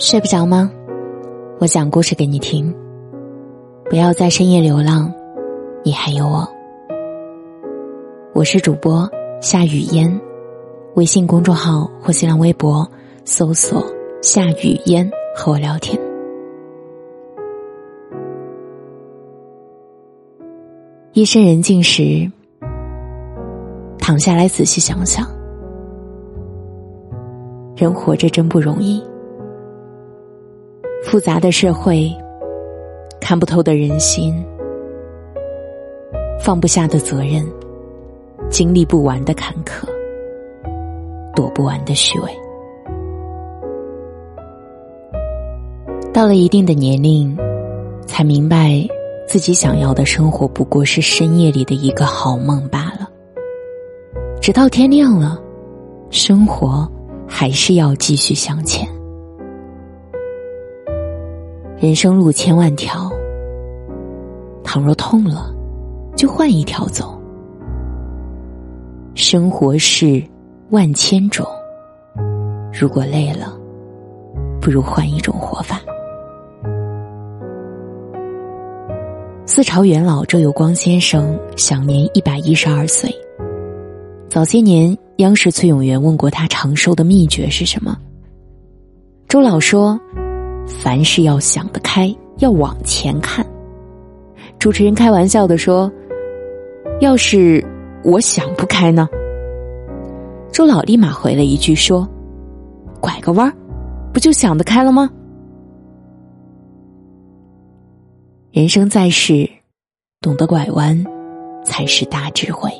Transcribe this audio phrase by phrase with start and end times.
[0.00, 0.72] 睡不着吗？
[1.58, 2.74] 我讲故事给你听。
[3.90, 5.12] 不要在深夜流浪，
[5.84, 6.48] 你还有我。
[8.32, 9.06] 我是主播
[9.42, 10.18] 夏雨嫣，
[10.94, 12.90] 微信公众号或新浪微博
[13.26, 13.84] 搜索
[14.22, 15.06] “夏雨嫣”
[15.36, 16.00] 和我聊天。
[21.12, 22.26] 夜深人静时，
[23.98, 25.26] 躺下来仔细想想，
[27.76, 29.04] 人活着真不容易。
[31.10, 32.08] 复杂的社会，
[33.20, 34.32] 看不透的人心，
[36.40, 37.44] 放不下的责任，
[38.48, 39.88] 经历不完的坎坷，
[41.34, 42.30] 躲不完的虚伪。
[46.12, 47.36] 到了一定的年龄，
[48.06, 48.86] 才明白
[49.26, 53.10] 自己想要的生活不过是深夜里的一个好梦罢了。
[54.40, 55.42] 直到天亮了，
[56.08, 56.88] 生活
[57.26, 58.88] 还是要继续向前。
[61.80, 63.10] 人生路千万条，
[64.62, 65.50] 倘若痛了，
[66.14, 67.18] 就换一条走。
[69.14, 70.22] 生活是
[70.68, 71.46] 万千种，
[72.70, 73.58] 如果累了，
[74.60, 75.80] 不如换一种活法。
[79.46, 83.10] 四朝元老周有光先生享年一百一十二岁。
[84.28, 87.96] 早些年，央视崔永元问过他长寿的秘诀是什么，
[89.26, 89.98] 周老说。
[90.78, 93.44] 凡事要想得开，要往前看。
[94.58, 95.90] 主持人开玩笑的说
[97.00, 97.64] ：“要是
[98.04, 99.08] 我想不开呢？”
[100.52, 102.08] 周老立马回了一句说
[103.00, 103.52] ：“拐个弯儿，
[104.12, 105.10] 不就想得开了吗？”
[108.52, 109.48] 人生在世，
[110.20, 111.04] 懂得拐弯，
[111.64, 112.70] 才是大智慧。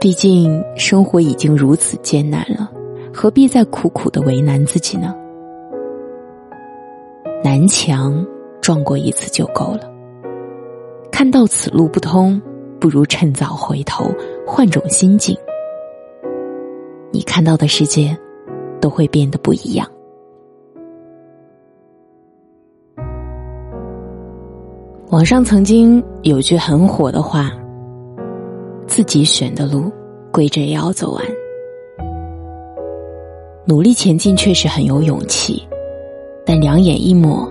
[0.00, 2.70] 毕竟生活已经如此艰难了，
[3.12, 5.14] 何必再苦苦的为难自己呢？
[7.46, 8.26] 南墙
[8.60, 9.88] 撞过一次就够了。
[11.12, 12.42] 看到此路不通，
[12.80, 14.10] 不如趁早回头，
[14.44, 15.38] 换种心境。
[17.12, 18.18] 你看到的世界
[18.80, 19.88] 都会变得不一样。
[25.10, 27.52] 网上曾经有句很火的话
[28.88, 29.88] ：“自己选的路，
[30.32, 31.24] 跪着也要走完。”
[33.64, 35.65] 努力前进确实很有勇气。
[36.48, 37.44] 但两眼一抹，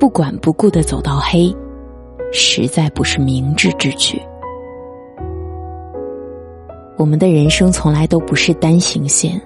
[0.00, 1.54] 不管不顾的走到黑，
[2.32, 4.20] 实在不是明智之举。
[6.98, 9.40] 我们的人生从来都不是单行线。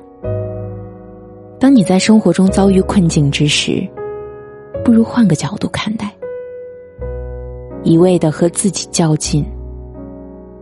[1.61, 3.87] 当你在生活中遭遇困境之时，
[4.83, 6.11] 不如换个角度看待。
[7.83, 9.45] 一味的和自己较劲，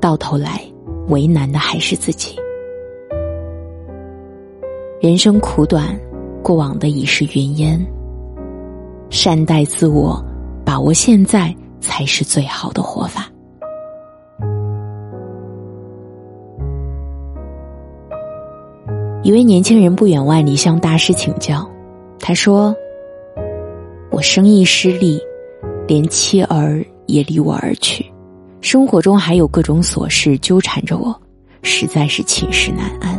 [0.00, 0.60] 到头来
[1.08, 2.36] 为难的还是自己。
[5.00, 5.96] 人生苦短，
[6.42, 7.93] 过往的已是云烟。
[9.10, 10.22] 善待自我，
[10.64, 13.26] 把握现在才是最好的活法。
[19.22, 21.66] 一位年轻人不远万里向大师请教，
[22.18, 22.76] 他说
[24.12, 25.18] ：“我生意失利，
[25.88, 28.04] 连妻儿也离我而去，
[28.60, 31.18] 生活中还有各种琐事纠缠着我，
[31.62, 33.18] 实在是寝食难安。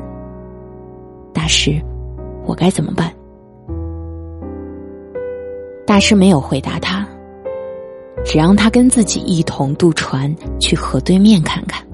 [1.34, 1.82] 大师，
[2.46, 3.12] 我该怎么办？”
[5.86, 7.08] 大师没有回答他，
[8.26, 11.86] 只让他跟自己一同渡船去河对面看看。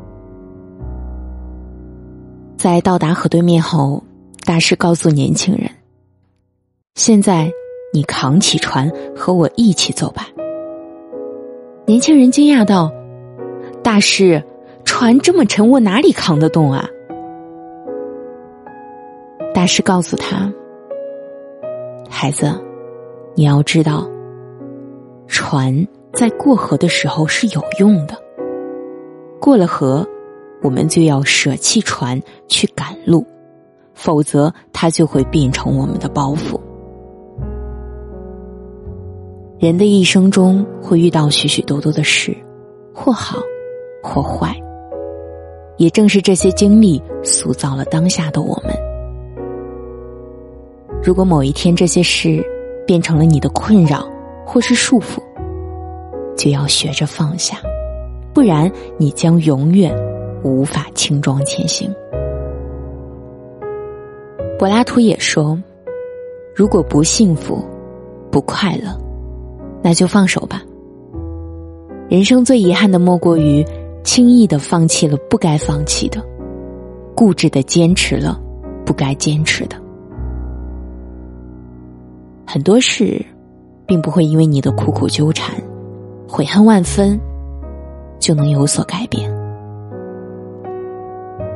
[2.57, 4.01] 在到达河对面后，
[4.46, 5.69] 大师告诉年轻人
[6.96, 7.51] ：“现在
[7.94, 10.25] 你扛起船，和我一起走吧。”
[11.85, 12.90] 年轻人惊讶道
[13.84, 14.41] ：“大师，
[14.85, 16.88] 船这么沉，我哪里扛得动啊？”
[19.53, 20.50] 大师告诉他
[22.09, 22.50] ：“孩子。”
[23.36, 24.06] 你要知道，
[25.28, 28.16] 船在过河的时候是有用的。
[29.40, 30.06] 过了河，
[30.62, 33.25] 我们就要舍弃船去赶路，
[33.94, 36.60] 否则它就会变成我们的包袱。
[39.60, 42.36] 人的一生中会遇到许许多多的事，
[42.94, 43.38] 或好，
[44.04, 44.56] 或坏。
[45.77, 48.75] 也正是这些经历塑造了当下的我们。
[51.01, 52.45] 如果某一天这些事，
[52.91, 54.05] 变成了你的困扰
[54.45, 55.21] 或是束缚，
[56.35, 57.55] 就要学着放下，
[58.33, 59.95] 不然你将永远
[60.43, 61.89] 无法轻装前行。
[64.59, 65.57] 柏拉图也说
[66.53, 67.63] ：“如果不幸福、
[68.29, 68.89] 不快乐，
[69.81, 70.61] 那就放手吧。
[72.09, 73.65] 人生最遗憾的莫过于
[74.03, 76.21] 轻易的放弃了不该放弃的，
[77.15, 78.38] 固执的坚持了
[78.85, 79.77] 不该坚持的。”
[82.51, 83.25] 很多事，
[83.86, 85.56] 并不会因为你的苦苦纠缠、
[86.27, 87.18] 悔恨万分，
[88.19, 89.31] 就能有所改变。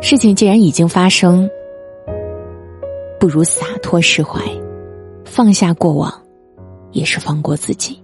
[0.02, 1.50] 事情既然已经发生，
[3.20, 4.40] 不如洒脱释怀，
[5.26, 6.10] 放下过往，
[6.92, 8.02] 也是放过自己。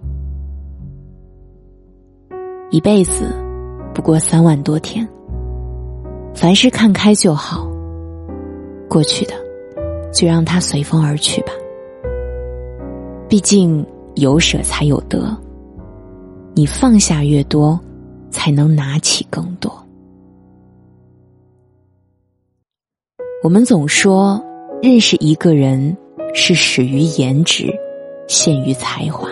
[2.68, 3.34] 一辈子
[3.94, 5.08] 不过三万多天，
[6.34, 7.66] 凡事看开就好。
[8.86, 9.32] 过去的，
[10.12, 11.52] 就让它随风而去吧。
[13.32, 13.82] 毕竟
[14.16, 15.34] 有舍才有得，
[16.52, 17.80] 你放下越多，
[18.30, 19.72] 才能拿起更多。
[23.42, 24.38] 我们总说，
[24.82, 25.96] 认识一个人
[26.34, 27.72] 是始于颜值，
[28.28, 29.26] 陷于才华，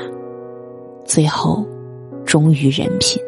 [1.05, 1.63] 最后
[2.25, 3.23] 忠于人品。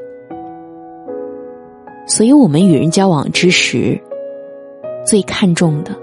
[2.07, 4.03] 所以，我们与人交往之时，
[5.05, 5.95] 最看重的，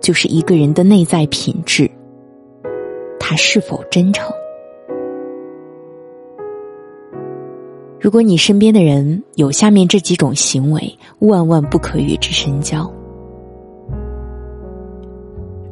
[0.00, 1.88] 就是一个人的内在品质，
[3.24, 4.28] 他是否真诚。
[8.00, 12.92] 如果你身边的人有下面这几种行为，万万不可与之深交。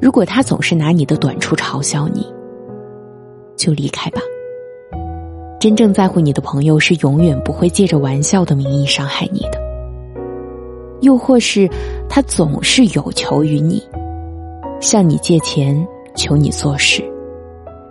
[0.01, 2.25] 如果他总是拿你的短处嘲笑你，
[3.57, 4.21] 就离开吧。
[5.59, 9.59] 真正在乎你的朋友是永远不会借着玩笑的名义伤害你的，
[11.01, 11.69] 又或是
[12.09, 13.83] 他总是有求于你，
[14.81, 17.03] 向你借钱求你做事，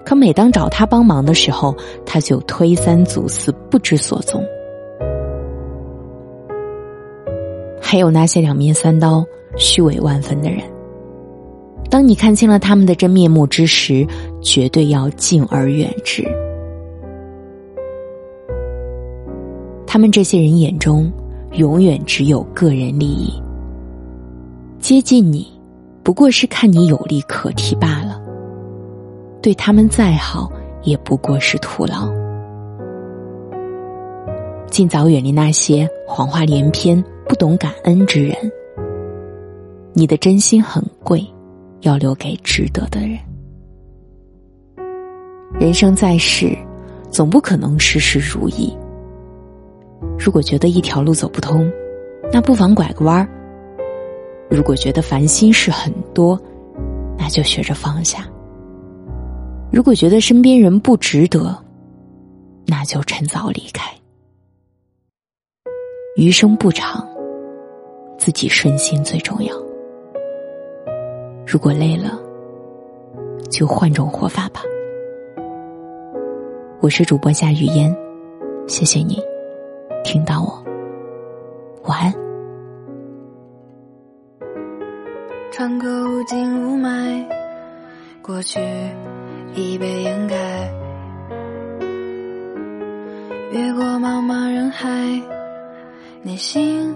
[0.05, 1.75] 可每当找他帮忙的时候，
[2.05, 4.43] 他就推三阻四不知所踪。
[7.81, 9.25] 还有那些两面三刀、
[9.55, 10.61] 虚伪万分的人，
[11.89, 14.05] 当你看清了他们的真面目之时，
[14.41, 16.23] 绝对要敬而远之。
[19.87, 21.11] 他们这些人眼中，
[21.53, 23.33] 永远只有个人利益。
[24.79, 25.47] 接近你，
[26.03, 28.18] 不过是看你有利可提罢了。
[29.41, 30.51] 对他们再好，
[30.83, 32.09] 也不过是徒劳。
[34.69, 38.35] 尽早远离那些谎话连篇、不懂感恩之人。
[39.93, 41.25] 你的真心很贵，
[41.81, 43.17] 要留给值得的人。
[45.59, 46.55] 人生在世，
[47.09, 48.77] 总不可能事事如意。
[50.17, 51.69] 如果觉得一条路走不通，
[52.31, 53.27] 那不妨拐个弯儿；
[54.49, 56.39] 如果觉得烦心事很多，
[57.17, 58.19] 那就学着放下；
[59.71, 61.55] 如果觉得身边人不值得，
[62.65, 63.87] 那就趁早离开。
[66.17, 67.07] 余生不长，
[68.17, 69.55] 自己顺心最重要。
[71.45, 72.19] 如果累了，
[73.49, 74.61] 就换种活法吧。
[76.81, 77.95] 我是主播夏雨嫣，
[78.67, 79.21] 谢谢你。
[80.03, 80.63] 听到我，
[81.83, 82.13] 晚安。
[85.51, 87.23] 穿过无尽雾霾，
[88.21, 88.59] 过去
[96.21, 96.93] 内心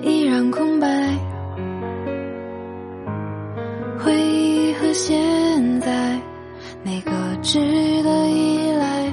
[0.00, 0.86] 依然空白。
[3.98, 6.16] 回忆和现在，
[6.84, 7.10] 哪个
[7.42, 7.58] 值
[8.04, 9.12] 得依赖？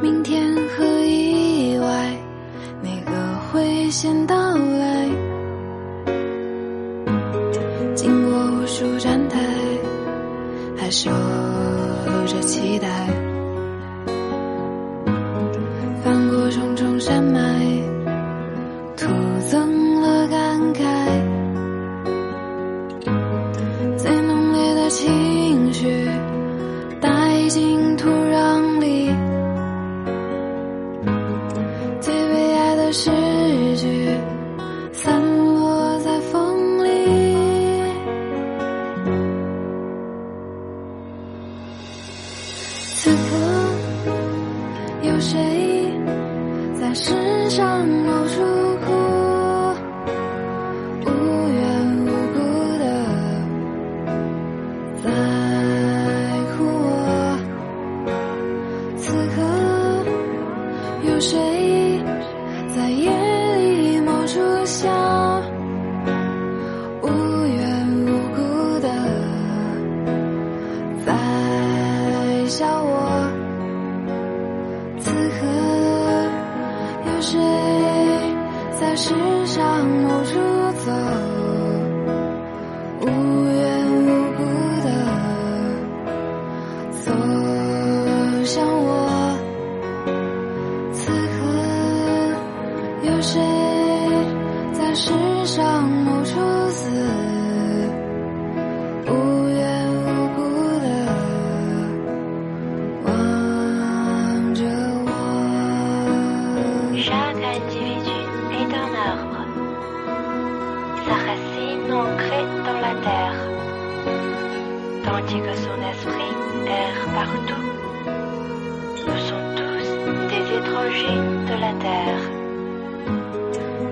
[0.00, 2.16] 明天和意外，
[2.80, 3.10] 哪个
[3.50, 5.08] 会先到来？
[7.96, 9.40] 经过无数站台，
[10.76, 11.10] 还守
[12.26, 13.29] 着期待。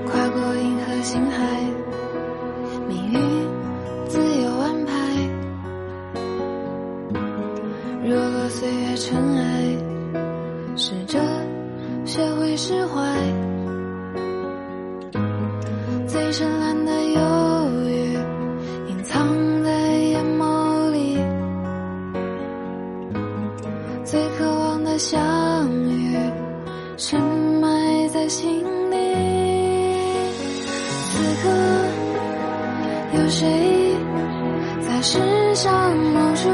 [0.06, 1.36] 跨过银河星海，
[2.88, 3.20] 命运
[4.06, 4.92] 自有安排。
[8.02, 9.76] 若落岁月尘埃，
[10.76, 11.18] 试着
[12.04, 13.02] 学会释怀。
[16.06, 16.67] 最深。
[34.98, 35.16] 在世
[35.54, 36.48] 上某处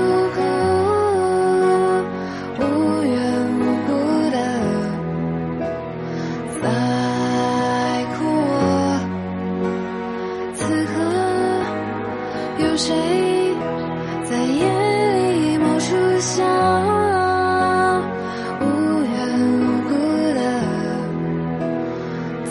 [2.61, 2.63] 无
[3.03, 3.17] 缘
[3.59, 3.91] 无故
[4.31, 4.37] 的
[6.61, 6.63] 在
[8.13, 8.21] 哭
[8.51, 8.53] 我？
[10.57, 10.93] 此刻，
[12.63, 12.93] 有谁
[14.25, 14.61] 在夜
[15.23, 16.37] 里某处想
[18.61, 18.63] 无
[19.07, 19.91] 缘无故
[20.35, 20.39] 的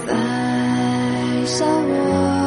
[0.08, 0.10] 在
[1.46, 2.43] 笑我？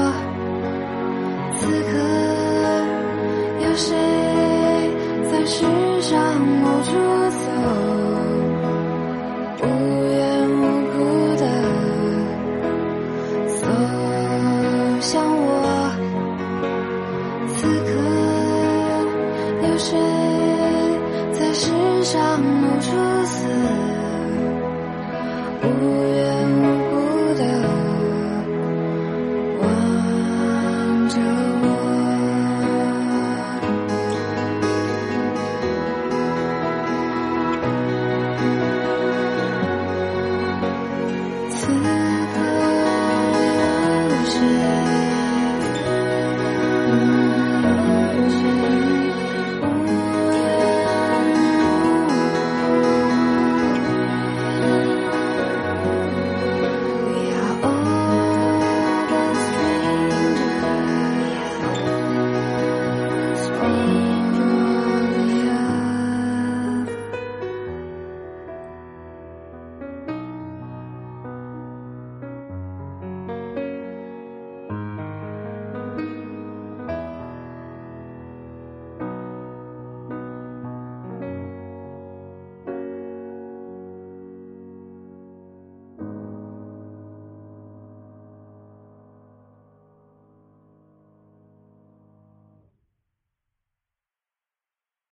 [22.17, 24.06] 上无处死